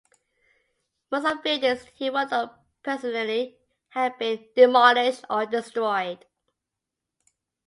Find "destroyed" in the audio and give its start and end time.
5.45-6.25